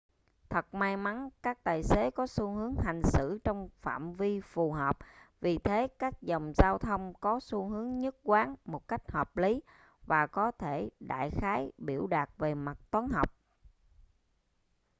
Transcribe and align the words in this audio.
thật 0.49 0.73
may 0.73 0.97
mắn 0.97 1.29
các 1.43 1.63
tài 1.63 1.83
xế 1.83 2.11
có 2.11 2.27
xu 2.27 2.47
hướng 2.55 2.75
hành 2.85 3.01
xử 3.03 3.39
trong 3.43 3.69
phạm 3.81 4.13
vi 4.13 4.41
phù 4.41 4.71
hợp 4.71 4.97
vì 5.41 5.57
thế 5.57 5.87
các 5.99 6.21
dòng 6.21 6.51
giao 6.55 6.77
thông 6.77 7.13
có 7.19 7.39
xu 7.39 7.69
hướng 7.69 7.97
nhất 7.99 8.15
quán 8.23 8.55
một 8.65 8.87
cách 8.87 9.11
hợp 9.11 9.37
lý 9.37 9.61
và 10.05 10.27
có 10.27 10.51
thể 10.51 10.89
đại 10.99 11.31
khái 11.31 11.71
biểu 11.77 12.07
đạt 12.07 12.29
về 12.37 12.53
mặt 12.53 12.77
toán 12.91 13.09
học 13.09 13.33